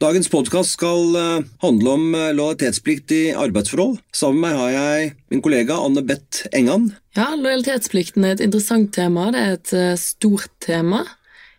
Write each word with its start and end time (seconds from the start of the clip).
Dagens 0.00 0.30
podkast 0.32 0.78
skal 0.78 1.16
eh, 1.20 1.42
handle 1.60 1.90
om 1.92 2.14
eh, 2.16 2.30
lojalitetsplikt 2.32 3.12
i 3.12 3.18
arbeidsforhold. 3.36 3.98
Sammen 4.16 4.40
med 4.40 4.54
meg 4.54 4.56
har 4.56 4.70
jeg 4.72 5.10
min 5.28 5.42
kollega 5.44 5.76
Anne 5.76 6.00
Beth 6.08 6.46
Engan. 6.56 6.86
Ja, 7.18 7.34
Lojalitetsplikten 7.36 8.24
er 8.24 8.38
et 8.38 8.44
interessant 8.46 8.94
tema. 8.96 9.26
Det 9.34 9.42
er 9.42 9.58
et 9.58 9.74
uh, 9.76 10.00
stort 10.00 10.48
tema. 10.64 11.02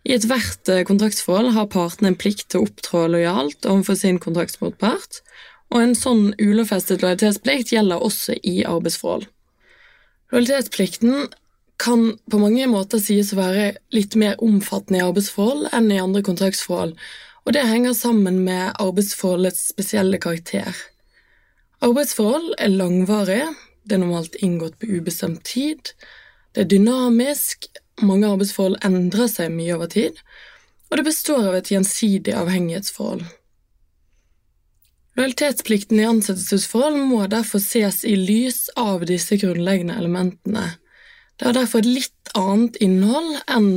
I 0.10 0.16
ethvert 0.18 0.74
kontraktsforhold 0.90 1.54
har 1.54 1.70
partene 1.70 2.10
en 2.10 2.18
plikt 2.18 2.48
til 2.50 2.64
å 2.64 2.66
opptrå 2.66 3.04
lojalt 3.14 3.70
overfor 3.70 4.02
sin 4.02 4.18
kontraktsmotpart, 4.24 5.22
og 5.70 5.84
en 5.84 5.94
sånn 5.94 6.32
ulovfestet 6.42 7.06
lojalitetsplikt 7.06 7.76
gjelder 7.76 8.02
også 8.02 8.42
i 8.42 8.64
arbeidsforhold. 8.66 9.30
Lojalitetsplikten 10.34 11.28
kan 11.82 12.16
på 12.26 12.42
mange 12.42 12.66
måter 12.74 12.98
sies 13.02 13.36
å 13.36 13.44
være 13.44 13.76
litt 13.94 14.18
mer 14.18 14.42
omfattende 14.42 15.04
i 15.04 15.06
arbeidsforhold 15.06 15.76
enn 15.78 15.94
i 15.94 16.02
andre 16.02 16.26
kontraktsforhold, 16.26 16.98
og 17.46 17.54
det 17.56 17.66
henger 17.68 17.94
sammen 17.98 18.44
med 18.46 18.76
arbeidsforholdets 18.80 19.72
spesielle 19.74 20.20
karakter. 20.22 20.78
Arbeidsforhold 21.82 22.54
er 22.62 22.74
langvarige, 22.74 23.50
det 23.84 23.98
er 23.98 24.04
normalt 24.04 24.36
inngått 24.46 24.78
på 24.80 24.90
ubestemt 25.00 25.44
tid, 25.50 25.94
det 26.54 26.66
er 26.66 26.74
dynamisk, 26.74 27.66
mange 28.02 28.30
arbeidsforhold 28.30 28.78
endrer 28.86 29.30
seg 29.32 29.54
mye 29.54 29.76
over 29.76 29.90
tid, 29.90 30.20
og 30.92 31.00
det 31.00 31.08
består 31.08 31.48
av 31.50 31.58
et 31.58 31.72
gjensidig 31.72 32.36
avhengighetsforhold. 32.36 33.24
Lojalitetsplikten 35.18 36.00
i 36.00 36.08
ansettelsesforhold 36.08 37.02
må 37.10 37.26
derfor 37.32 37.60
ses 37.64 38.04
i 38.08 38.14
lys 38.16 38.70
av 38.80 39.04
disse 39.10 39.36
grunnleggende 39.42 39.98
elementene. 40.00 40.76
Det 41.36 41.50
har 41.50 41.58
derfor 41.58 41.82
et 41.82 41.90
litt 42.00 42.34
annet 42.38 42.78
innhold 42.84 43.34
enn 43.52 43.72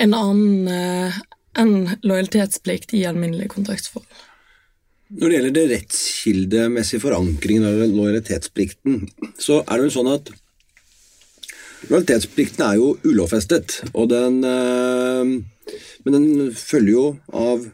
en 0.00 0.14
annen 0.16 0.68
eh, 0.72 1.16
enn 1.58 1.98
lojalitetsplikt 2.04 2.94
i 2.96 3.04
alminnelige 3.08 3.52
kontraktsforhold. 3.52 4.28
Når 5.12 5.28
det 5.28 5.36
gjelder 5.36 5.54
det 5.56 5.64
rettskildemessige 5.74 7.02
forankringen 7.02 7.66
av 7.68 7.82
lojalitetsplikten, 7.82 9.02
så 9.36 9.60
er 9.66 9.76
det 9.76 9.84
vel 9.84 9.92
sånn 9.92 10.08
at 10.14 10.32
lojalitetsplikten 11.90 12.64
er 12.64 12.78
jo 12.80 12.94
ulovfestet, 13.04 13.82
og 13.92 14.08
den, 14.14 14.40
eh, 14.48 15.76
men 16.06 16.16
den 16.16 16.52
følger 16.56 16.92
jo 16.94 17.06
av 17.28 17.68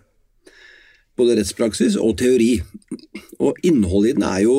både 1.19 1.39
rettspraksis 1.39 1.97
og 1.99 2.17
teori. 2.19 2.59
Og 3.39 3.59
innholdet 3.63 4.11
i 4.11 4.19
den 4.19 4.27
er 4.27 4.43
jo 4.47 4.59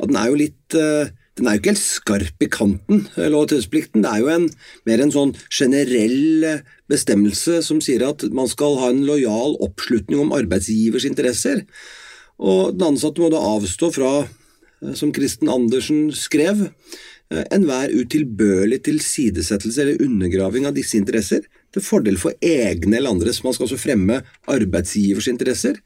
den 0.00 0.16
er 0.16 0.30
jo 0.30 0.38
litt 0.38 0.76
eh, 0.78 1.10
den 1.38 1.46
er 1.46 1.56
jo 1.56 1.60
ikke 1.60 1.72
helt 1.72 1.82
skarp 1.82 2.44
i 2.44 2.48
kanten, 2.50 3.04
lov- 3.16 3.44
og 3.44 3.50
taushetsplikten. 3.52 4.02
Det 4.04 4.10
er 4.10 4.22
jo 4.22 4.30
en, 4.34 4.48
mer 4.88 5.02
en 5.02 5.12
sånn 5.14 5.34
generell 5.48 6.46
bestemmelse 6.90 7.60
som 7.64 7.80
sier 7.84 8.04
at 8.08 8.26
man 8.34 8.50
skal 8.50 8.76
ha 8.80 8.90
en 8.90 9.04
lojal 9.06 9.54
oppslutning 9.62 10.20
om 10.20 10.34
arbeidsgivers 10.36 11.06
interesser. 11.08 11.62
Og 12.40 12.74
den 12.74 12.90
ansatte 12.92 13.22
må 13.22 13.30
da 13.32 13.40
avstå 13.54 13.92
fra, 13.94 14.12
eh, 14.82 14.92
som 14.98 15.12
Kristen 15.14 15.48
Andersen 15.52 16.10
skrev, 16.16 16.66
eh, 17.30 17.44
enhver 17.52 17.94
utilbørlig 17.94 18.82
tilsidesettelse 18.88 19.80
eller 19.80 20.02
undergraving 20.02 20.66
av 20.66 20.74
disse 20.74 20.98
interesser 20.98 21.46
til 21.72 21.82
fordel 21.82 22.18
for 22.18 22.34
egne 22.42 22.96
eller 22.96 23.10
andres. 23.10 23.44
Man 23.44 23.54
skal 23.54 23.68
altså 23.68 23.78
fremme 23.78 24.22
arbeidsgivers 24.48 25.28
interesser 25.28 25.78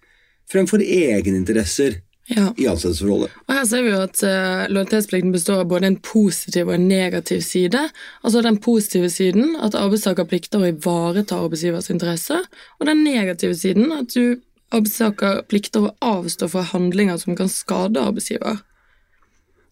fremfor 0.50 0.82
egeninteresser 0.84 2.00
ja. 2.26 2.52
i 2.56 2.66
ansettelsesforholdet. 2.66 3.32
Og 3.46 3.54
Her 3.54 3.64
ser 3.68 3.84
vi 3.84 3.92
jo 3.92 4.00
at 4.04 4.22
uh, 4.24 4.64
lojalitetsplikten 4.72 5.34
består 5.34 5.62
av 5.62 5.70
både 5.70 5.90
en 5.90 5.98
positiv 6.04 6.68
og 6.68 6.76
en 6.76 6.88
negativ 6.88 7.42
side. 7.44 7.80
Altså 8.22 8.42
Den 8.44 8.60
positive 8.64 9.10
siden, 9.12 9.56
at 9.60 9.76
arbeidstaker 9.78 10.28
plikter 10.28 10.62
å 10.62 10.70
ivareta 10.72 11.38
arbeidsgivers 11.38 11.90
interesse, 11.92 12.40
og 12.80 12.88
den 12.88 13.04
negative 13.06 13.56
siden, 13.58 13.92
at 13.92 14.14
du 14.14 14.40
arbeidstaker 14.74 15.42
plikter 15.50 15.88
å 15.88 15.94
avstå 16.14 16.48
fra 16.52 16.64
handlinger 16.72 17.18
som 17.20 17.36
kan 17.38 17.50
skade 17.52 18.00
arbeidsgiver. 18.00 18.62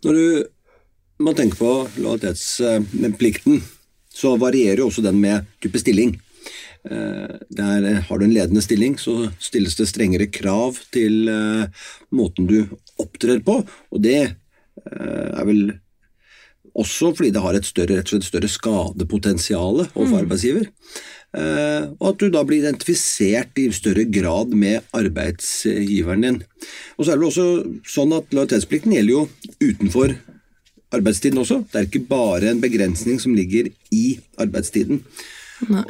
Når 0.03 0.19
du, 0.19 0.27
man 1.23 1.39
tenker 1.39 1.58
på 1.58 1.73
lojalitetsplikten, 2.02 3.62
så 4.12 4.36
varierer 4.36 4.83
jo 4.83 4.91
også 4.91 5.05
den 5.05 5.20
med 5.23 5.48
type 5.62 5.80
stilling. 5.80 6.18
Eh, 6.83 7.36
der 7.55 7.85
eh, 7.86 8.01
har 8.08 8.19
du 8.19 8.27
en 8.27 8.35
ledende 8.35 8.63
stilling, 8.64 8.97
så 8.98 9.30
stilles 9.39 9.77
det 9.79 9.86
strengere 9.91 10.27
krav 10.35 10.80
til 10.95 11.29
eh, 11.30 11.86
måten 12.11 12.48
du 12.51 12.58
opptrer 13.03 13.42
på, 13.47 13.61
og 13.63 14.03
det 14.03 14.35
er 14.83 15.45
vel 15.45 15.75
også 16.73 17.11
fordi 17.13 17.29
det 17.35 17.42
har 17.45 17.55
et 17.55 17.67
større, 17.69 17.98
rett 17.98 18.08
og 18.08 18.14
slett 18.14 18.25
større 18.25 18.48
skadepotensial 18.48 19.83
overfor 19.83 20.14
mm. 20.14 20.20
arbeidsgiver. 20.23 20.70
Og 22.01 22.07
at 22.08 22.23
du 22.23 22.33
da 22.33 22.41
blir 22.48 22.63
identifisert 22.63 23.61
i 23.61 23.67
større 23.77 24.07
grad 24.09 24.55
med 24.57 24.89
arbeidsgiveren 24.97 26.24
din. 26.24 26.41
Og 26.97 27.05
så 27.05 27.13
er 27.13 27.20
det 27.20 27.29
også 27.29 27.47
sånn 27.85 28.17
at 28.17 28.33
Lojalitetsplikten 28.33 28.97
gjelder 28.97 29.13
jo 29.13 29.27
utenfor 29.61 30.17
arbeidstiden 30.97 31.45
også. 31.45 31.61
Det 31.69 31.83
er 31.83 31.91
ikke 31.91 32.07
bare 32.09 32.55
en 32.55 32.64
begrensning 32.64 33.20
som 33.20 33.36
ligger 33.36 33.69
i 33.92 34.07
arbeidstiden. 34.41 35.05
Nei. 35.69 35.85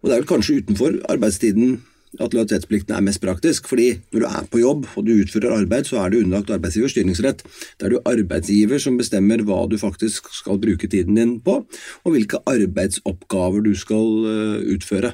Og 0.00 0.08
det 0.08 0.16
er 0.16 0.22
vel 0.22 0.30
kanskje 0.30 0.60
utenfor 0.62 0.98
arbeidstiden 1.12 1.78
at 2.18 2.34
lojalitetsplikten 2.34 2.94
er 2.96 3.04
mest 3.06 3.20
praktisk, 3.22 3.68
fordi 3.70 3.92
når 4.10 4.22
du 4.22 4.26
er 4.26 4.46
på 4.50 4.60
jobb 4.60 4.86
og 4.96 5.06
du 5.06 5.12
utfører 5.14 5.54
arbeid, 5.54 5.86
så 5.86 6.00
er 6.02 6.10
du 6.10 6.18
underlagt 6.18 6.50
arbeidsgivers 6.50 6.96
styringsrett. 6.96 7.44
Det 7.78 7.86
er 7.86 7.94
du 7.94 8.00
arbeidsgiver 8.08 8.82
som 8.82 8.98
bestemmer 8.98 9.44
hva 9.46 9.62
du 9.70 9.76
faktisk 9.78 10.32
skal 10.34 10.58
bruke 10.58 10.90
tiden 10.90 11.20
din 11.20 11.36
på, 11.44 11.60
og 12.04 12.16
hvilke 12.16 12.42
arbeidsoppgaver 12.50 13.62
du 13.62 13.76
skal 13.78 14.26
eh, 14.32 14.72
utføre. 14.74 15.12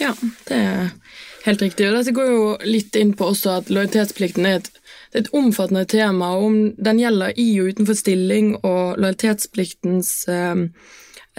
Ja, 0.00 0.14
det 0.48 0.56
er 0.58 0.90
helt 1.44 1.62
riktig. 1.62 1.86
Og 1.86 1.98
dette 1.98 2.16
går 2.16 2.32
jo 2.32 2.44
litt 2.66 2.96
inn 2.98 3.12
på 3.14 3.30
også 3.30 3.60
at 3.60 3.70
lojalitetsplikten 3.70 4.48
er 4.48 4.58
et, 4.58 4.72
er 5.12 5.22
et 5.22 5.30
omfattende 5.36 5.84
tema, 5.86 6.32
og 6.34 6.48
om 6.48 6.58
den 6.80 7.02
gjelder 7.02 7.38
i 7.38 7.52
og 7.60 7.70
utenfor 7.76 8.00
stilling 8.00 8.56
og 8.64 8.98
lojalitetspliktens 8.98 10.16
eh, 10.32 10.66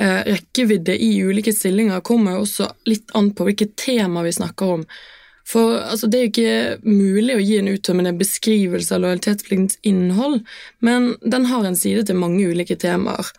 rekkevidde 0.01 0.95
i 0.97 1.13
ulike 1.23 1.53
stillinger 1.53 2.03
kommer 2.06 2.38
jo 2.38 2.45
også 2.45 2.69
litt 2.89 3.12
an 3.17 3.31
på 3.38 3.45
hvilket 3.47 3.75
tema 3.79 4.23
vi 4.25 4.34
snakker 4.34 4.78
om. 4.78 4.85
For 5.47 5.81
altså, 5.81 6.07
Det 6.07 6.17
er 6.17 6.23
jo 6.25 6.31
ikke 6.31 6.88
mulig 6.88 7.35
å 7.35 7.44
gi 7.44 7.57
en 7.59 7.72
uttømmende 7.73 8.13
beskrivelse 8.19 8.95
av 8.95 9.03
lojalitetspliktens 9.03 9.79
innhold, 9.88 10.41
men 10.79 11.16
den 11.22 11.50
har 11.50 11.67
en 11.67 11.78
side 11.78 12.06
til 12.07 12.19
mange 12.22 12.45
ulike 12.47 12.78
temaer. 12.79 13.29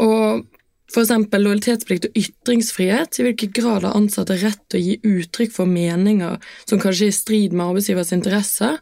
Og 0.00 0.46
eksempel 0.92 1.44
lojalitetsplikt 1.44 2.08
og 2.08 2.18
ytringsfrihet, 2.20 3.18
i 3.18 3.26
hvilken 3.26 3.52
grad 3.56 3.86
har 3.86 3.96
ansatte 3.96 4.36
rett 4.42 4.60
til 4.68 4.80
å 4.80 4.84
gi 4.84 4.98
uttrykk 5.08 5.54
for 5.54 5.70
meninger 5.70 6.38
som 6.66 6.80
kanskje 6.82 7.08
er 7.08 7.14
i 7.14 7.16
strid 7.16 7.56
med 7.56 7.66
arbeidsgivers 7.70 8.12
interesse. 8.12 8.74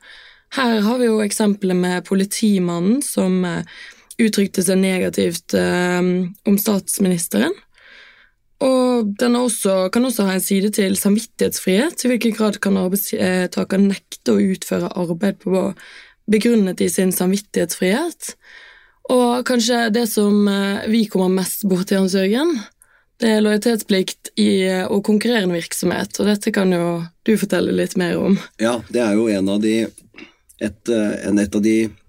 Her 0.56 0.80
har 0.82 0.98
vi 0.98 1.06
jo 1.06 1.20
eksempelet 1.22 1.78
med 1.78 2.06
politimannen 2.08 2.98
som 3.06 3.44
eh, 3.46 3.62
uttrykte 4.26 4.64
seg 4.64 4.80
negativt 4.80 5.54
eh, 5.58 6.00
om 6.00 6.60
statsministeren. 6.60 7.54
Og 8.60 9.12
den 9.20 9.38
også, 9.40 9.88
kan 9.92 10.04
også 10.04 10.26
ha 10.28 10.36
en 10.36 10.44
side 10.44 10.68
til 10.76 10.96
samvittighetsfrihet. 11.00 12.04
I 12.04 12.10
hvilken 12.12 12.34
grad 12.36 12.58
kan 12.60 12.76
arbeidstaker 12.76 13.80
nekte 13.80 14.34
å 14.34 14.42
utføre 14.52 14.92
arbeid 15.00 15.40
på 15.40 15.70
begrunnet 16.30 16.82
i 16.84 16.90
sin 16.92 17.14
samvittighetsfrihet? 17.16 18.34
Og 19.10 19.46
kanskje 19.48 19.86
det 19.94 20.04
som 20.12 20.44
eh, 20.48 20.84
vi 20.92 21.06
kommer 21.10 21.32
mest 21.40 21.64
borti, 21.68 21.96
Hans 21.96 22.14
Jørgen, 22.14 22.52
det 23.20 23.32
er 23.34 23.42
lojalitetsplikt 23.44 24.30
i 24.40 24.50
og 24.70 25.02
konkurrere 25.04 25.08
konkurrerende 25.08 25.56
virksomhet. 25.58 26.20
Og 26.20 26.28
dette 26.28 26.52
kan 26.56 26.70
jo 26.72 26.84
du 27.28 27.34
fortelle 27.40 27.74
litt 27.76 27.96
mer 28.00 28.16
om. 28.20 28.38
Ja, 28.60 28.78
det 28.88 29.02
er 29.04 29.16
jo 29.18 29.26
en 29.28 29.50
av 29.52 29.60
de, 29.64 29.74
et, 30.60 30.80
eh, 30.88 31.16
en, 31.28 31.40
et 31.40 31.56
av 31.56 31.64
de 31.64 31.76
Eh, 31.88 31.99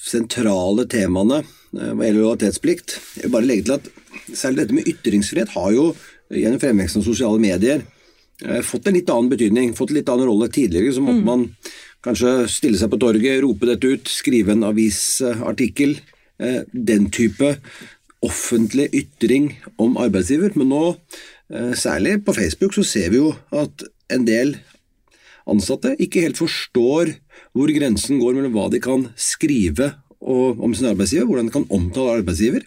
sentrale 0.00 0.86
temaene 0.90 1.40
eh, 1.42 1.92
hva 1.92 2.06
gjelder 2.06 2.20
lojalitetsplikt. 2.20 2.96
Jeg 3.18 3.26
vil 3.26 3.34
bare 3.36 3.50
legge 3.50 3.68
til 3.68 3.78
at 3.80 3.96
Særlig 4.30 4.60
dette 4.60 4.74
med 4.76 4.86
ytringsfrihet 4.86 5.52
har 5.56 5.70
jo 5.74 5.84
gjennom 6.30 6.60
fremveksten 6.62 7.00
av 7.00 7.06
sosiale 7.06 7.40
medier 7.42 7.80
eh, 8.44 8.60
fått 8.66 8.86
en 8.86 8.94
litt 8.94 9.10
annen 9.10 9.30
betydning, 9.30 9.72
fått 9.74 9.90
en 9.90 9.98
litt 9.98 10.10
annen 10.12 10.28
rolle. 10.28 10.46
Tidligere 10.54 10.92
så 10.94 11.02
måtte 11.02 11.22
mm. 11.22 11.26
man 11.26 11.44
kanskje 12.06 12.34
stille 12.50 12.78
seg 12.78 12.92
på 12.92 12.98
torget, 13.02 13.40
rope 13.42 13.66
dette 13.66 13.90
ut, 13.90 14.10
skrive 14.10 14.54
en 14.54 14.66
avisartikkel. 14.68 15.96
Den 16.72 17.10
type 17.12 17.50
offentlig 18.24 18.86
ytring 18.96 19.50
om 19.82 19.98
arbeidsgiver. 20.00 20.54
Men 20.56 20.70
nå, 20.72 20.84
særlig 21.76 22.20
på 22.24 22.36
Facebook, 22.38 22.76
så 22.78 22.86
ser 22.86 23.10
vi 23.12 23.20
jo 23.20 23.34
at 23.52 23.84
en 24.14 24.24
del 24.28 24.54
ansatte 25.50 25.96
ikke 26.00 26.24
helt 26.24 26.40
forstår 26.40 27.12
hvor 27.56 27.72
grensen 27.74 28.20
går 28.20 28.36
mellom 28.36 28.54
hva 28.54 28.68
de 28.72 28.80
kan 28.82 29.08
skrive 29.18 29.92
om 30.20 30.74
sin 30.76 30.90
arbeidsgiver, 30.90 31.26
hvordan 31.26 31.48
de 31.48 31.54
kan 31.54 31.68
omtale 31.72 32.18
arbeidsgiver, 32.20 32.66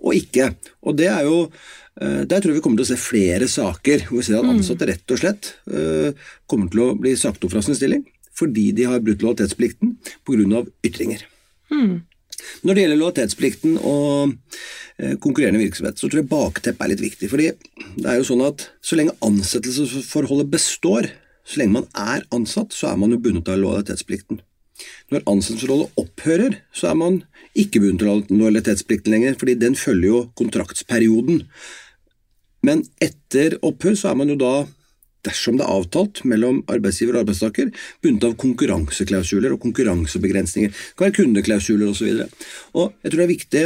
og 0.00 0.16
ikke. 0.16 0.50
Og 0.88 0.96
det 0.96 1.10
er 1.12 1.26
jo 1.28 1.38
eh, 2.00 2.22
der 2.24 2.40
tror 2.40 2.52
jeg 2.52 2.58
vi 2.58 2.64
kommer 2.64 2.80
til 2.80 2.88
å 2.88 2.92
se 2.94 3.00
flere 3.00 3.48
saker 3.50 4.08
hvor 4.08 4.20
vi 4.20 4.26
ser 4.26 4.40
at 4.40 4.48
mm. 4.48 4.52
ansatte 4.56 4.88
rett 4.88 5.12
og 5.12 5.20
slett 5.20 5.52
uh, 5.72 6.10
kommer 6.48 6.72
til 6.72 6.84
å 6.84 6.90
bli 6.98 7.14
sagt 7.18 7.44
opp 7.44 7.52
fra 7.52 7.64
sin 7.64 7.76
stilling 7.78 8.04
fordi 8.36 8.68
de 8.76 8.84
har 8.84 9.00
brutt 9.00 9.22
lojalitetsplikten 9.24 9.94
pga. 10.28 10.64
ytringer. 10.84 11.22
Mm. 11.72 12.02
Når 12.62 12.74
det 12.74 12.82
gjelder 12.82 13.00
lojalitetsplikten 13.00 13.78
og 13.80 14.34
eh, 15.00 15.14
konkurrerende 15.22 15.62
virksomhet, 15.62 15.98
så 15.98 16.08
tror 16.08 16.20
jeg 16.20 16.30
bakteppet 16.30 16.84
er 16.84 16.92
litt 16.92 17.04
viktig. 17.04 17.30
fordi 17.32 17.48
det 17.96 18.10
er 18.10 18.18
jo 18.20 18.28
sånn 18.28 18.44
at 18.44 18.68
så 18.84 18.98
lenge 18.98 19.16
ansettelsesforholdet 19.24 20.52
består, 20.52 21.08
så 21.46 21.60
lenge 21.60 21.78
man 21.78 21.88
er 21.94 22.26
ansatt, 22.34 22.74
så 22.74 22.90
er 22.90 23.00
man 23.00 23.14
jo 23.14 23.22
bundet 23.22 23.48
av 23.52 23.60
lojalitetsplikten. 23.62 24.42
Når 25.12 25.22
ansettelsesforholdet 25.30 26.00
opphører, 26.02 26.56
så 26.74 26.90
er 26.90 26.96
man 27.00 27.20
ikke 27.56 27.80
bundet 27.84 28.08
av 28.10 28.32
lojalitetsplikten 28.32 29.14
lenger, 29.14 29.36
fordi 29.38 29.54
den 29.60 29.78
følger 29.78 30.08
jo 30.10 30.22
kontraktsperioden. 30.38 31.44
Men 32.66 32.82
etter 33.04 33.56
opphør 33.64 33.94
så 33.98 34.10
er 34.10 34.18
man 34.18 34.32
jo 34.32 34.40
da 34.40 34.56
dersom 35.26 35.56
det 35.58 35.64
er 35.66 35.74
avtalt 35.74 36.20
mellom 36.28 36.60
arbeidsgiver 36.70 37.16
og 37.16 37.24
arbeidstaker, 37.24 37.72
bundet 38.04 38.28
av 38.28 38.36
konkurranseklausuler 38.42 39.54
og 39.54 39.62
konkurransebegrensninger. 39.64 40.70
Det 40.70 40.98
kan 40.98 41.08
være 41.08 41.16
kundeklausuler 41.20 41.90
osv. 41.90 42.12
Jeg 42.12 43.10
tror 43.10 43.16
det 43.16 43.24
er 43.24 43.32
viktig 43.32 43.64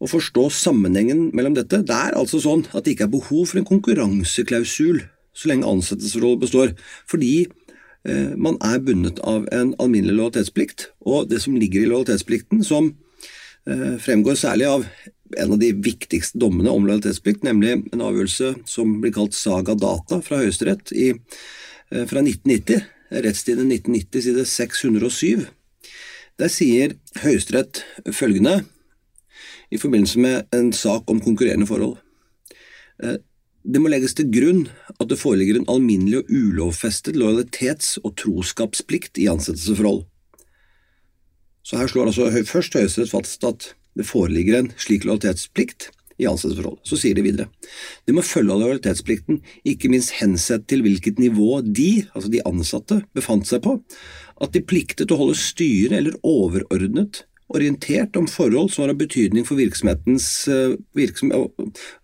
å 0.00 0.08
forstå 0.08 0.46
sammenhengen 0.52 1.28
mellom 1.36 1.56
dette. 1.56 1.82
Det 1.84 1.96
er 1.96 2.16
altså 2.16 2.40
sånn 2.44 2.64
at 2.72 2.84
det 2.84 2.94
ikke 2.94 3.08
er 3.08 3.12
behov 3.16 3.44
for 3.50 3.60
en 3.60 3.68
konkurranseklausul 3.68 5.02
så 5.36 5.50
lenge 5.50 5.68
ansettelsesforholdet 5.68 6.44
består, 6.46 6.72
fordi 7.10 7.34
eh, 8.08 8.32
man 8.36 8.58
er 8.64 8.80
bundet 8.84 9.20
av 9.26 9.48
en 9.52 9.74
alminnelig 9.82 10.16
lojalitetsplikt, 10.16 10.90
og 11.04 11.28
det 11.30 11.42
som 11.44 11.58
ligger 11.58 11.84
i 11.84 11.90
lojalitetsplikten, 11.90 12.64
som 12.64 12.94
eh, 13.68 13.96
fremgår 14.02 14.40
særlig 14.40 14.70
av 14.70 14.86
en 15.36 15.52
av 15.52 15.58
de 15.60 15.72
viktigste 15.84 16.38
dommene 16.40 16.72
om 16.72 16.86
lojalitetsplikt, 16.86 17.44
nemlig 17.46 17.76
en 17.92 18.04
avgjørelse 18.08 18.54
som 18.70 18.98
blir 19.02 19.14
kalt 19.16 19.36
Saga 19.36 19.76
Data 19.78 20.20
fra 20.24 20.40
Høyesterett 20.40 20.94
eh, 20.96 21.18
fra 21.90 22.22
1990, 22.22 22.86
rettstiden 23.26 23.68
1990 23.70 24.24
side 24.24 24.46
607. 24.50 25.44
Der 26.36 26.50
sier 26.52 26.96
Høyesterett 27.22 27.84
følgende 28.12 28.62
i 29.72 29.78
forbindelse 29.80 30.20
med 30.22 30.56
en 30.56 30.72
sak 30.74 31.10
om 31.10 31.20
konkurrerende 31.22 31.68
forhold. 31.68 31.96
Det 33.66 33.80
må 33.82 33.90
legges 33.90 34.14
til 34.14 34.28
grunn 34.30 34.66
at 34.94 35.08
det 35.10 35.18
foreligger 35.18 35.58
en 35.58 35.70
alminnelig 35.70 36.20
og 36.20 36.28
ulovfestet 36.30 37.16
lojalitets- 37.18 37.96
og 38.04 38.14
troskapsplikt 38.20 39.18
i 39.18 39.26
ansettelsesforhold. 39.32 40.04
Så 41.66 41.80
her 41.80 41.90
slår 41.90 42.12
altså 42.12 42.30
først 42.46 42.78
Høyesterett 42.78 43.10
fast 43.10 43.46
at 43.48 43.72
det 43.98 44.06
foreligger 44.06 44.60
en 44.60 44.70
slik 44.78 45.02
lojalitetsplikt 45.08 45.88
i 46.22 46.28
ansettelsesforhold. 46.30 46.78
Så 46.86 46.98
sier 47.00 47.18
de 47.18 47.24
videre. 47.26 47.48
Det 48.06 48.14
må 48.14 48.22
følge 48.22 48.54
av 48.54 48.62
lojalitetsplikten 48.62 49.42
ikke 49.66 49.90
minst 49.90 50.14
hensett 50.20 50.68
til 50.70 50.86
hvilket 50.86 51.18
nivå 51.18 51.58
de, 51.66 52.06
altså 52.14 52.30
de 52.30 52.44
ansatte, 52.46 53.02
befant 53.18 53.50
seg 53.50 53.64
på, 53.66 53.80
at 54.40 54.54
de 54.54 54.62
pliktet 54.62 55.10
å 55.10 55.18
holde 55.18 55.40
styret 55.40 55.98
eller 55.98 56.20
overordnet 56.22 57.24
orientert 57.54 58.16
om 58.18 58.26
forhold 58.30 58.72
som 58.72 58.84
var 58.84 58.94
av 58.94 59.00
betydning 59.00 59.46
for, 59.46 59.58
virksomhetens, 59.58 60.48
eh, 60.48 60.76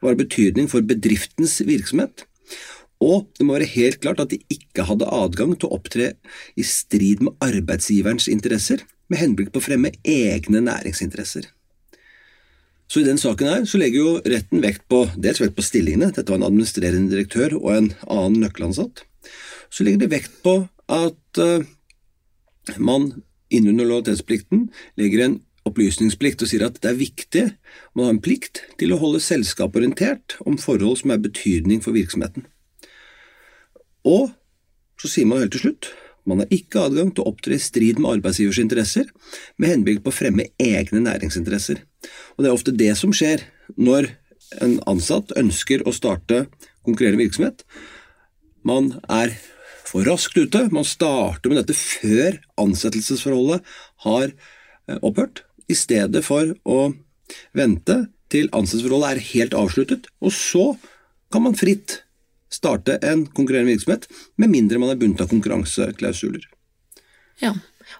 var 0.02 0.12
av 0.12 0.20
betydning 0.20 0.68
for 0.70 0.82
bedriftens 0.82 1.60
virksomhet. 1.66 2.26
Og 3.02 3.26
det 3.38 3.46
må 3.46 3.56
være 3.56 3.72
helt 3.74 4.00
klart 4.00 4.20
at 4.22 4.30
de 4.30 4.38
ikke 4.52 4.86
hadde 4.86 5.08
adgang 5.10 5.56
til 5.58 5.68
å 5.68 5.78
opptre 5.78 6.12
i 6.54 6.62
strid 6.62 7.24
med 7.24 7.34
arbeidsgiverens 7.42 8.28
interesser, 8.30 8.84
med 9.10 9.18
henblikk 9.18 9.50
på 9.52 9.58
å 9.58 9.66
fremme 9.66 9.90
egne 10.06 10.62
næringsinteresser. 10.62 11.48
Så 12.92 13.00
I 13.00 13.08
den 13.08 13.18
saken 13.18 13.48
her 13.48 13.62
så 13.64 13.80
legger 13.80 13.98
jo 13.98 14.10
retten 14.28 14.60
vekt 14.62 14.84
på 14.92 15.06
dels 15.16 15.40
vekt 15.40 15.56
på 15.56 15.64
stillingene, 15.64 16.12
dette 16.12 16.28
var 16.28 16.42
en 16.42 16.50
administrerende 16.50 17.10
direktør 17.14 17.56
og 17.56 17.70
en 17.72 17.90
annen 18.04 18.42
nøkkelansatt. 18.44 19.02
Så 19.72 19.86
legger 19.86 20.04
de 20.04 20.12
vekt 20.12 20.34
på 20.44 20.58
at 20.92 21.40
uh, 21.40 21.64
man 22.76 23.08
innunder 23.54 23.88
lojalitetsplikten 23.88 24.68
legger 25.00 25.26
en 25.26 25.40
opplysningsplikt 25.68 26.42
og 26.42 26.50
sier 26.50 26.64
at 26.66 26.80
det 26.82 26.90
er 26.90 26.98
viktig, 26.98 27.44
man 27.94 28.08
har 28.08 28.16
en 28.16 28.22
plikt 28.24 28.64
til 28.80 28.94
å 28.94 28.98
holde 28.98 29.22
selskapet 29.22 29.82
orientert 29.82 30.36
om 30.42 30.58
forhold 30.58 30.98
som 31.02 31.14
er 31.14 31.22
betydning 31.22 31.82
for 31.84 31.94
virksomheten. 31.94 32.48
Og 34.02 34.32
så 34.98 35.10
sier 35.10 35.28
man 35.30 35.42
helt 35.42 35.54
til 35.54 35.68
slutt 35.68 35.92
man 36.28 36.42
har 36.42 36.52
ikke 36.54 36.84
adgang 36.86 37.10
til 37.10 37.24
å 37.24 37.32
opptre 37.32 37.56
i 37.56 37.62
strid 37.62 37.98
med 37.98 38.18
arbeidsgivers 38.18 38.60
interesser, 38.62 39.08
med 39.58 39.72
henblikk 39.72 40.04
på 40.04 40.12
å 40.12 40.14
fremme 40.14 40.50
egne 40.62 41.02
næringsinteresser. 41.02 41.80
Og 42.36 42.44
Det 42.44 42.50
er 42.50 42.54
ofte 42.54 42.74
det 42.78 42.92
som 42.98 43.14
skjer 43.14 43.42
når 43.76 44.12
en 44.62 44.78
ansatt 44.86 45.32
ønsker 45.38 45.82
å 45.82 45.94
starte 45.96 46.44
konkurrerende 46.86 47.24
virksomhet. 47.24 47.64
Man 48.62 49.00
er 49.10 49.34
for 49.88 50.06
raskt 50.06 50.38
ute. 50.38 50.66
Man 50.74 50.86
starter 50.88 51.50
med 51.50 51.62
dette 51.62 51.76
før 51.76 52.38
ansettelsesforholdet 52.60 53.62
har 54.06 54.28
eh, 54.30 54.98
opphørt, 55.00 55.44
i 55.70 55.76
stedet 55.78 56.24
for 56.26 56.54
å 56.68 56.92
vente 57.56 58.04
til 58.32 58.48
ansettelsesforholdet 58.52 59.12
er 59.12 59.26
helt 59.32 59.54
avsluttet, 59.56 60.08
og 60.20 60.34
så 60.34 60.72
kan 61.32 61.46
man 61.46 61.56
fritt 61.56 62.02
starte 62.52 62.98
en 63.06 63.24
konkurrerende 63.32 63.72
virksomhet, 63.72 64.08
med 64.36 64.52
mindre 64.52 64.80
man 64.80 64.92
er 64.92 64.98
bundet 65.00 65.24
av 65.24 65.30
konkurranseklausuler. 65.32 66.44
Ja. 67.42 67.54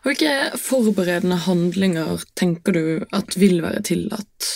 Hvilke 0.05 0.53
forberedende 0.61 1.37
handlinger 1.45 2.23
tenker 2.39 2.77
du 2.77 2.85
at 3.13 3.35
vil 3.37 3.59
være 3.65 3.83
tillatt 3.85 4.51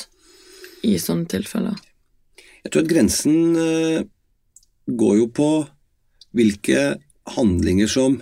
i 0.86 0.94
sånne 1.02 1.28
tilfeller? 1.32 1.76
Jeg 2.64 2.72
tror 2.72 2.84
at 2.84 2.90
grensen 2.90 3.58
eh, 3.60 4.06
går 4.86 5.18
jo 5.20 5.26
på 5.34 5.50
hvilke 6.36 6.84
handlinger 7.34 7.90
som 7.90 8.20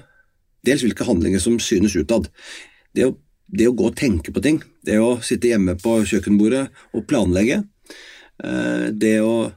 Dels 0.65 0.81
hvilke 0.81 1.05
handlinger 1.05 1.43
som 1.45 1.59
synes 1.61 1.93
utad. 1.93 2.31
Det 2.97 3.05
å, 3.05 3.11
det 3.53 3.67
å 3.69 3.75
gå 3.77 3.91
og 3.91 3.99
tenke 4.01 4.33
på 4.33 4.41
ting, 4.41 4.62
det 4.81 4.97
å 4.97 5.19
sitte 5.21 5.51
hjemme 5.51 5.75
på 5.77 5.99
kjøkkenbordet 6.09 6.62
og 6.97 7.05
planlegge, 7.11 7.59
eh, 8.41 8.87
det 8.89 9.19
å 9.21 9.51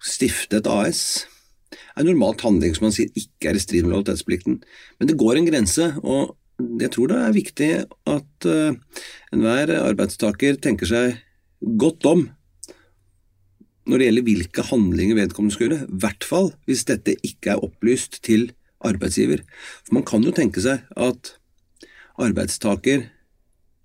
stifte 0.00 0.62
et 0.62 0.70
AS, 0.70 1.26
er 1.92 2.06
normalt 2.08 2.40
handling 2.46 2.72
som 2.72 2.88
man 2.88 2.94
sier 2.96 3.12
ikke 3.12 3.50
er 3.50 3.58
i 3.58 3.62
strid 3.62 3.84
med 3.84 3.92
lojalitetsplikten. 3.92 4.60
Men 4.96 5.10
det 5.10 5.18
går 5.20 5.36
en 5.36 5.48
grense, 5.50 5.90
og 6.00 6.36
jeg 6.80 6.92
tror 6.94 7.10
det 7.10 7.18
er 7.20 7.36
viktig 7.36 7.70
at 8.14 8.48
uh, 8.48 8.76
enhver 9.34 9.72
arbeidstaker 9.80 10.56
tenker 10.60 10.88
seg 10.88 11.18
godt 11.80 12.06
om 12.08 12.26
når 13.88 14.00
det 14.00 14.06
gjelder 14.06 14.26
hvilke 14.26 14.64
handlinger 14.68 15.18
vedkommende 15.18 15.56
skal 15.56 15.66
gjøre, 15.66 15.84
i 15.88 16.00
hvert 16.04 16.26
fall 16.26 16.50
hvis 16.68 16.84
dette 16.88 17.16
ikke 17.26 17.54
er 17.54 17.64
opplyst 17.64 18.20
til 18.26 18.50
arbeidsgiver. 18.86 19.44
For 19.86 19.96
Man 19.98 20.06
kan 20.08 20.24
jo 20.24 20.34
tenke 20.34 20.62
seg 20.64 20.84
at 20.96 21.34
arbeidstaker 22.20 23.08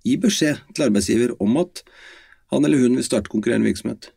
gir 0.06 0.22
beskjed 0.22 0.62
til 0.76 0.88
arbeidsgiver 0.88 1.34
om 1.42 1.58
at 1.64 1.82
han 2.54 2.66
eller 2.68 2.84
hun 2.84 3.00
vil 3.00 3.06
starte 3.06 3.32
konkurrerende 3.32 3.68
virksomhet, 3.68 4.12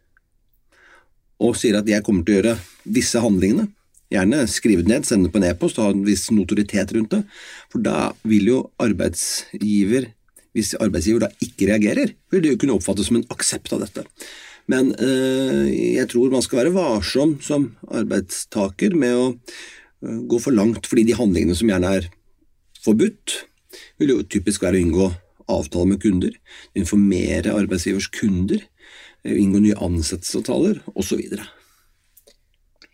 og 1.40 1.56
sier 1.56 1.78
at 1.78 1.88
jeg 1.88 2.04
kommer 2.04 2.26
til 2.26 2.34
å 2.34 2.40
gjøre 2.40 2.56
disse 2.98 3.22
handlingene. 3.22 3.70
Gjerne 4.12 4.42
skrive 4.48 4.84
det 4.84 4.90
ned, 4.90 5.06
sende 5.06 5.28
det 5.28 5.34
på 5.34 5.40
en 5.40 5.48
e-post 5.50 5.78
og 5.78 5.86
ha 5.86 5.94
en 5.94 6.04
viss 6.06 6.28
notoritet 6.32 6.92
rundt 6.96 7.12
det. 7.12 7.22
For 7.72 7.84
da 7.84 8.10
vil 8.28 8.48
jo 8.48 8.60
arbeidsgiver, 8.80 10.10
hvis 10.56 10.74
arbeidsgiver 10.80 11.26
da 11.26 11.30
ikke 11.44 11.68
reagerer, 11.70 12.14
vil 12.32 12.44
det 12.44 12.54
jo 12.54 12.60
kunne 12.62 12.78
oppfattes 12.78 13.10
som 13.10 13.20
en 13.20 13.26
aksept 13.34 13.74
av 13.76 13.84
dette. 13.84 14.06
Men 14.68 14.90
øh, 15.00 15.68
jeg 15.68 16.08
tror 16.12 16.32
man 16.32 16.44
skal 16.44 16.62
være 16.62 16.74
varsom 16.74 17.36
som 17.44 17.70
arbeidstaker 17.88 18.96
med 18.96 19.16
å 19.16 19.28
gå 20.02 20.38
for 20.42 20.54
langt, 20.54 20.86
fordi 20.86 21.06
de 21.08 21.16
handlingene 21.18 21.56
som 21.58 21.70
gjerne 21.70 21.94
er 21.98 22.08
forbudt, 22.84 23.42
vil 23.98 24.14
jo 24.14 24.24
typisk 24.30 24.62
være 24.62 24.78
å 24.78 24.84
inngå 24.84 25.08
avtaler 25.48 25.94
med 25.94 26.02
kunder, 26.02 26.34
informere 26.78 27.54
arbeidsgivers 27.56 28.10
kunder, 28.14 28.60
eh, 29.24 29.36
inngå 29.40 29.62
nye 29.64 29.78
ansettelsesavtaler 29.80 30.82
osv. 30.94 31.22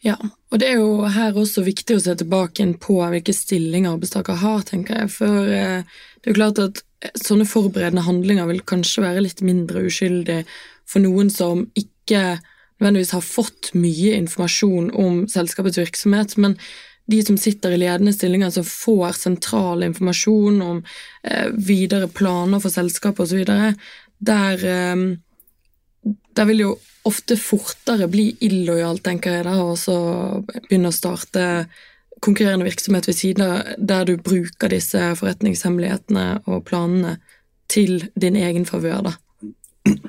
Ja, 0.04 0.16
og 0.52 0.61
det 0.61 0.68
er 0.68 0.80
jo 0.82 1.06
her 1.08 1.37
også 1.40 1.64
viktig 1.64 1.96
å 1.96 2.02
se 2.04 2.14
tilbake 2.20 2.66
på 2.80 2.99
hvilke 3.00 3.32
stillinger 3.32 3.96
arbeidstaker 3.96 4.37
har, 4.37 4.61
tenker 4.68 5.00
jeg. 5.00 5.12
For 5.16 5.49
eh, 5.49 5.84
det 6.20 6.28
er 6.28 6.34
jo 6.34 6.40
klart 6.40 6.61
at 6.62 6.82
eh, 7.00 7.14
sånne 7.16 7.49
forberedende 7.49 8.04
handlinger 8.04 8.50
vil 8.50 8.61
kanskje 8.68 9.06
være 9.06 9.25
litt 9.25 9.40
mindre 9.44 9.87
uskyldig 9.88 10.42
for 10.84 11.00
noen 11.04 11.32
som 11.32 11.66
ikke 11.75 12.38
nødvendigvis 12.82 13.14
har 13.16 13.25
fått 13.25 13.70
mye 13.78 14.16
informasjon 14.18 14.90
om 14.99 15.23
selskapets 15.30 15.78
virksomhet, 15.80 16.37
men 16.37 16.58
de 17.06 17.20
som 17.25 17.37
sitter 17.38 17.75
i 17.75 17.78
ledende 17.82 18.14
stillinger, 18.14 18.50
som 18.50 18.64
får 18.64 19.18
sentral 19.18 19.84
informasjon 19.84 20.62
om 20.64 20.80
eh, 21.23 21.50
videre 21.52 22.08
planer 22.08 22.62
for 22.62 22.73
selskapet 22.73 23.26
osv., 23.26 23.44
der, 24.25 24.64
eh, 24.64 26.12
der 26.37 26.50
vil 26.50 26.64
jo 26.64 26.75
ofte 27.04 27.37
fortere 27.37 28.08
bli 28.08 28.30
illojal, 28.46 29.02
tenker 29.04 29.38
jeg, 29.38 29.44
der, 29.49 29.61
og 29.61 29.76
så 29.78 29.96
begynne 30.54 30.88
å 30.88 30.96
starte 30.96 31.66
konkurrerende 32.25 32.64
virksomhet 32.64 33.08
ved 33.08 33.18
siden 33.18 33.44
av, 33.44 33.75
der 33.76 34.06
du 34.08 34.14
bruker 34.16 34.73
disse 34.73 35.11
forretningshemmelighetene 35.20 36.28
og 36.49 36.64
planene 36.68 37.18
til 37.68 38.06
din 38.20 38.38
egen 38.40 38.64
favør. 38.64 39.11
da. 39.11 39.16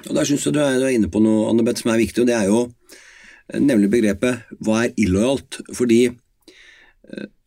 Der 0.07 0.23
syns 0.23 0.45
jeg 0.45 0.55
du 0.55 0.61
er, 0.63 0.87
inne 0.87 1.11
på 1.11 1.19
noe 1.23 1.49
Annebeth, 1.49 1.83
som 1.83 1.91
er 1.91 1.99
viktig, 1.99 2.23
og 2.23 2.29
det 2.29 2.37
er 2.37 2.47
jo 2.47 2.61
nemlig 3.59 3.91
begrepet 3.91 4.55
hva 4.63 4.85
er 4.85 4.95
illojalt? 5.01 5.59
Fordi 5.75 5.99
eh, 6.07 6.15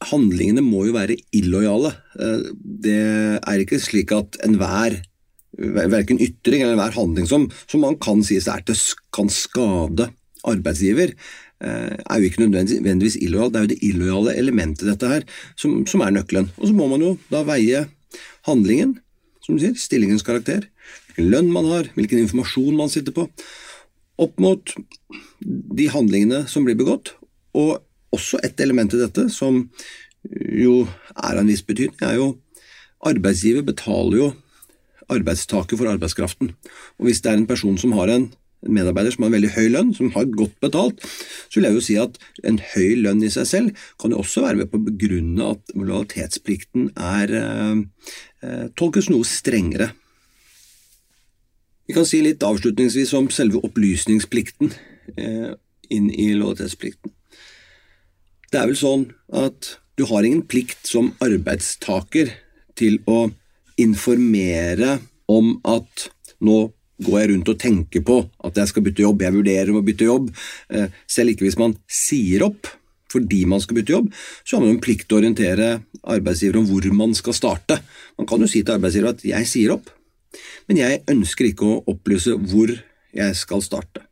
handlingene 0.09 0.63
må 0.65 0.85
jo 0.89 0.95
være 0.97 1.19
illojale. 1.35 1.93
Eh, 2.19 2.47
det 2.87 3.01
er 3.39 3.63
ikke 3.63 3.81
slik 3.83 4.15
at 4.17 4.39
enhver 4.47 5.01
verken 5.59 6.21
ytring 6.23 6.63
eller 6.63 6.77
enhver 6.77 6.95
handling 6.95 7.27
som, 7.27 7.49
som 7.67 7.83
man 7.83 7.97
kan 7.99 8.23
si 8.23 8.39
er 8.39 8.65
til, 8.67 8.79
kan 9.15 9.31
skade 9.33 10.11
arbeidsgiver, 10.47 11.15
eh, 11.65 11.97
er 11.99 12.21
jo 12.21 12.29
ikke 12.29 12.45
nødvendigvis 12.47 13.19
illojal. 13.21 13.51
Det 13.53 13.61
er 13.61 13.67
jo 13.67 13.73
det 13.75 13.83
illojale 13.91 14.37
elementet 14.39 14.87
dette 14.89 15.11
her 15.11 15.27
som, 15.59 15.83
som, 15.87 16.05
er 16.05 16.15
nøkkelen. 16.15 16.51
Og 16.59 16.71
så 16.71 16.77
må 16.77 16.89
man 16.93 17.05
jo 17.05 17.17
da 17.33 17.43
veie 17.49 17.87
handlingen, 18.47 18.99
som 19.45 19.57
du 19.57 19.65
sier, 19.65 19.79
stillingens 19.81 20.27
karakter, 20.27 20.69
hvilken 21.09 21.33
lønn 21.33 21.51
man 21.53 21.67
har, 21.73 21.91
hvilken 21.97 22.23
informasjon 22.23 22.79
man 22.79 22.93
sitter 22.93 23.17
på, 23.17 23.27
opp 24.19 24.41
mot 24.43 24.75
de 25.41 25.87
handlingene 25.91 26.45
som 26.51 26.65
blir 26.67 26.79
begått. 26.79 27.17
Og 27.59 27.79
også 28.15 28.41
et 28.45 28.61
element 28.65 28.95
i 28.95 29.01
dette 29.03 29.29
som 29.33 29.65
jo 30.29 30.83
er 31.15 31.37
av 31.37 31.43
en 31.43 31.51
viss 31.51 31.65
betydning, 31.65 32.01
er 32.03 32.19
jo 32.19 32.29
arbeidsgiver 33.09 33.65
betaler 33.67 34.19
jo 34.19 34.29
arbeidstaker 35.09 35.79
for 35.79 35.89
arbeidskraften. 35.89 36.53
Og 36.99 37.09
Hvis 37.09 37.23
det 37.25 37.33
er 37.33 37.39
en 37.39 37.49
person 37.49 37.79
som 37.79 37.95
har 37.97 38.11
en 38.13 38.29
medarbeider 38.67 39.15
som 39.15 39.23
har 39.23 39.31
en 39.31 39.37
veldig 39.37 39.53
høy 39.55 39.69
lønn, 39.71 39.93
som 39.95 40.11
har 40.17 40.27
godt 40.35 40.57
betalt, 40.61 41.05
så 41.49 41.59
vil 41.59 41.69
jeg 41.69 41.77
jo 41.77 41.85
si 41.85 41.97
at 42.01 42.19
en 42.49 42.59
høy 42.75 42.97
lønn 43.05 43.23
i 43.23 43.31
seg 43.31 43.47
selv 43.47 43.85
kan 44.03 44.13
jo 44.13 44.23
også 44.23 44.43
være 44.45 44.63
med 44.63 44.71
på 44.73 44.81
å 44.81 44.87
begrunne 44.89 45.53
at 45.55 45.75
lojalitetsplikten 45.77 46.91
er 46.97 47.35
eh, 47.39 48.67
tolkes 48.79 49.11
noe 49.13 49.27
strengere. 49.29 49.93
Vi 51.89 51.97
kan 51.97 52.09
si 52.09 52.21
litt 52.21 52.43
avslutningsvis 52.45 53.15
om 53.17 53.31
selve 53.33 53.63
opplysningsplikten 53.65 54.75
eh, 55.17 55.55
inn 55.95 56.11
i 56.11 56.33
lojalitetsplikten. 56.35 57.15
Det 58.49 58.61
er 58.61 58.71
vel 58.71 58.79
sånn 58.81 59.05
at 59.37 59.75
du 59.99 60.07
har 60.09 60.25
ingen 60.25 60.47
plikt 60.49 60.89
som 60.89 61.11
arbeidstaker 61.25 62.31
til 62.79 63.01
å 63.11 63.27
informere 63.79 64.99
om 65.29 65.59
at 65.69 66.09
nå 66.45 66.59
går 67.05 67.19
jeg 67.21 67.31
rundt 67.31 67.51
og 67.53 67.61
tenker 67.61 68.03
på 68.07 68.17
at 68.47 68.59
jeg 68.59 68.71
skal 68.71 68.85
bytte 68.87 69.05
jobb, 69.05 69.23
jeg 69.23 69.37
vurderer 69.37 69.77
å 69.77 69.85
bytte 69.85 70.09
jobb. 70.09 70.33
Eh, 70.73 70.89
selv 71.07 71.35
ikke 71.35 71.47
hvis 71.47 71.59
man 71.61 71.77
sier 71.87 72.47
opp 72.47 72.73
fordi 73.09 73.45
man 73.49 73.63
skal 73.65 73.79
bytte 73.79 73.95
jobb, 73.95 74.09
så 74.45 74.57
har 74.57 74.65
man 74.65 74.75
en 74.75 74.83
plikt 74.85 75.07
til 75.09 75.17
å 75.17 75.21
orientere 75.23 75.69
arbeidsgiver 76.13 76.59
om 76.61 76.67
hvor 76.69 76.89
man 76.93 77.15
skal 77.17 77.37
starte. 77.37 77.79
Man 78.21 78.29
kan 78.29 78.43
jo 78.45 78.51
si 78.51 78.61
til 78.61 78.77
arbeidsgiver 78.77 79.15
at 79.15 79.25
jeg 79.25 79.49
sier 79.49 79.73
opp, 79.79 79.89
men 80.69 80.83
jeg 80.83 81.01
ønsker 81.09 81.49
ikke 81.49 81.69
å 81.69 81.81
opplyse 81.89 82.37
hvor 82.51 82.75
jeg 83.17 83.39
skal 83.39 83.65
starte. 83.65 84.08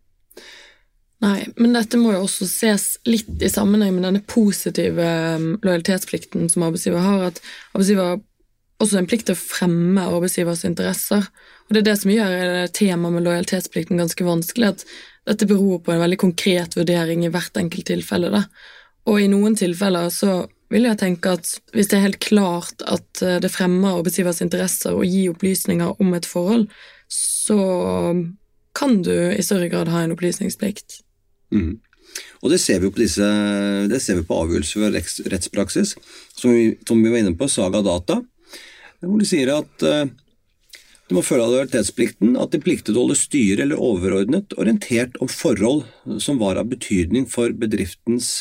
Nei, 1.25 1.47
men 1.57 1.73
dette 1.73 1.97
må 1.97 2.13
jo 2.13 2.27
også 2.27 2.45
ses 2.49 2.85
litt 3.09 3.41
i 3.41 3.49
sammenheng 3.49 3.95
med 3.97 4.05
denne 4.05 4.21
positive 4.29 5.05
um, 5.37 5.55
lojalitetsplikten 5.65 6.51
som 6.53 6.67
arbeidsgiver 6.67 7.01
har. 7.01 7.31
At 7.31 7.41
arbeidsgiver 7.73 8.19
også 8.83 8.99
en 9.01 9.09
plikt 9.09 9.31
til 9.31 9.37
å 9.37 9.41
fremme 9.41 10.05
arbeidsgivers 10.05 10.67
interesser. 10.69 11.25
Og 11.67 11.73
Det 11.73 11.81
er 11.81 11.87
det 11.89 11.97
som 12.03 12.13
gjør 12.13 12.67
temaet 12.77 13.15
med 13.15 13.25
lojalitetsplikten 13.25 14.03
ganske 14.03 14.27
vanskelig. 14.27 14.75
at 14.75 14.85
Dette 15.27 15.49
beror 15.49 15.81
på 15.81 15.95
en 15.95 16.03
veldig 16.05 16.19
konkret 16.21 16.77
vurdering 16.77 17.25
i 17.25 17.33
hvert 17.33 17.57
enkelt 17.57 17.89
tilfelle. 17.89 18.31
Da. 18.31 18.45
Og 19.09 19.23
i 19.23 19.31
noen 19.33 19.57
tilfeller 19.57 20.13
så 20.13 20.45
vil 20.69 20.85
jeg 20.85 20.99
tenke 21.01 21.33
at 21.39 21.49
hvis 21.73 21.89
det 21.89 21.97
er 21.97 22.09
helt 22.09 22.21
klart 22.21 22.83
at 22.91 23.23
eh, 23.23 23.39
det 23.41 23.55
fremmer 23.55 24.01
arbeidsgivers 24.01 24.43
interesser 24.45 24.93
å 24.93 25.07
gi 25.07 25.29
opplysninger 25.31 26.03
om 26.03 26.15
et 26.19 26.27
forhold, 26.27 26.67
så 27.09 27.61
kan 28.77 29.03
du 29.07 29.15
i 29.15 29.45
større 29.47 29.71
grad 29.73 29.89
ha 29.89 30.03
en 30.03 30.13
opplysningsplikt. 30.13 31.06
Mm. 31.55 31.75
Og 32.41 32.53
det 32.53 32.61
ser 32.63 32.81
vi 32.81 32.89
på, 32.89 33.01
disse, 33.03 33.27
det 33.91 33.99
ser 34.03 34.21
vi 34.21 34.27
på 34.27 34.39
avgjørelser 34.45 34.85
ved 34.85 35.31
rettspraksis, 35.35 35.97
som 36.37 36.55
vi, 36.55 36.71
som 36.89 37.03
vi 37.03 37.13
var 37.13 37.23
inne 37.25 37.37
på, 37.37 37.51
Saga 37.51 37.83
Data 37.85 38.23
hvor 39.05 39.21
de 39.21 39.29
sier 39.29 39.53
at 39.55 39.85
uh, 39.87 40.07
du 41.07 41.15
må 41.15 41.23
følge 41.23 41.47
lojalitetsplikten 41.47 42.35
at 42.41 42.55
de 42.55 42.63
pliktet 42.63 42.97
å 42.97 43.05
holde 43.05 43.19
styret 43.19 43.63
eller 43.67 43.83
overordnet 43.83 44.57
orientert 44.59 45.19
om 45.23 45.31
forhold 45.31 45.85
som 46.23 46.41
var 46.43 46.59
av 46.59 46.71
betydning 46.73 47.29
for 47.31 47.55
bedriftens 47.55 48.41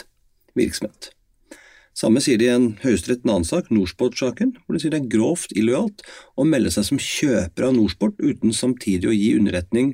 virksomhet. 0.57 1.11
Samme 1.95 2.19
sier 2.19 2.35
de 2.35 2.49
i 2.49 2.51
en 2.51 2.65
Høyesterett 2.81 3.23
en 3.23 3.37
annen 3.37 3.47
sak, 3.47 3.69
Norsport-saken, 3.71 4.51
hvor 4.65 4.75
de 4.75 4.81
sier 4.83 4.91
det 4.91 4.99
er 4.99 5.11
grovt 5.13 5.53
illojalt 5.55 6.01
å 6.35 6.43
melde 6.43 6.73
seg 6.75 6.89
som 6.89 6.99
kjøper 6.99 7.69
av 7.69 7.75
Norsport 7.77 8.19
uten 8.19 8.51
samtidig 8.55 9.07
å 9.07 9.15
gi 9.15 9.29
underretning 9.37 9.93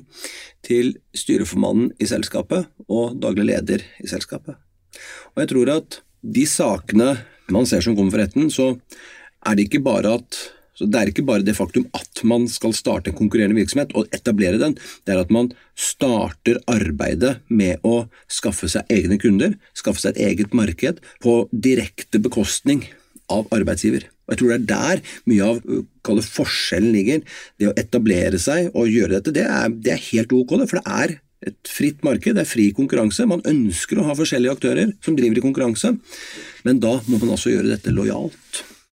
til 0.66 0.96
styreformannen 1.14 1.92
i 2.02 2.08
selskapet 2.10 2.66
og 2.88 3.20
daglig 3.22 3.46
leder 3.52 3.86
i 4.02 4.10
selskapet. 4.10 4.58
Og 5.36 5.44
jeg 5.44 5.52
tror 5.54 5.70
at 5.76 6.00
de 6.22 6.42
sakene 6.50 7.12
man 7.54 7.70
ser 7.70 7.86
som 7.86 7.94
kommer 7.94 8.16
for 8.16 8.24
retten, 8.24 8.50
så 8.50 8.72
er 9.46 9.54
det 9.54 9.68
ikke 9.68 9.84
bare 9.86 10.16
at 10.18 10.40
så 10.72 10.88
Det 10.88 10.98
er 10.98 11.10
ikke 11.10 11.26
bare 11.28 11.44
det 11.44 11.54
faktum 11.56 11.84
at 11.96 12.22
man 12.24 12.46
skal 12.48 12.72
starte 12.72 13.10
en 13.10 13.16
konkurrerende 13.18 13.58
virksomhet 13.58 13.92
og 13.98 14.08
etablere 14.16 14.60
den, 14.60 14.76
det 15.04 15.14
er 15.14 15.20
at 15.20 15.32
man 15.34 15.50
starter 15.76 16.62
arbeidet 16.70 17.36
med 17.52 17.84
å 17.84 18.06
skaffe 18.30 18.70
seg 18.72 18.88
egne 18.92 19.18
kunder, 19.20 19.58
skaffe 19.76 20.00
seg 20.00 20.16
et 20.16 20.32
eget 20.32 20.56
marked, 20.56 21.02
på 21.20 21.34
direkte 21.52 22.22
bekostning 22.22 22.86
av 23.32 23.52
arbeidsgiver. 23.52 24.08
Og 24.26 24.34
Jeg 24.34 24.40
tror 24.40 24.52
det 24.52 24.56
er 24.56 24.70
der 24.70 25.04
mye 25.28 25.50
av 25.50 25.60
uh, 25.66 26.22
forskjellen 26.32 26.94
ligger. 26.94 27.20
Det 27.60 27.68
å 27.68 27.76
etablere 27.76 28.40
seg 28.40 28.72
og 28.72 28.88
gjøre 28.88 29.18
dette, 29.18 29.34
det 29.34 29.44
er, 29.44 29.68
det 29.68 29.92
er 29.92 30.08
helt 30.08 30.32
ok, 30.32 30.56
for 30.64 30.80
det 30.80 30.86
er 30.88 31.16
et 31.42 31.68
fritt 31.68 32.04
marked, 32.06 32.36
det 32.36 32.44
er 32.44 32.48
fri 32.48 32.68
konkurranse. 32.74 33.26
Man 33.28 33.42
ønsker 33.48 33.98
å 33.98 34.06
ha 34.08 34.16
forskjellige 34.16 34.56
aktører 34.56 34.92
som 35.04 35.18
driver 35.18 35.40
i 35.40 35.44
konkurranse, 35.44 35.96
men 36.64 36.82
da 36.82 37.00
må 37.08 37.18
man 37.18 37.34
altså 37.34 37.52
gjøre 37.52 37.74
dette 37.74 37.92
lojalt. 37.94 38.62